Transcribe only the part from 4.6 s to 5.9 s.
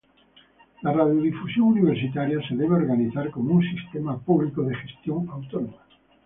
de gestión autónoma.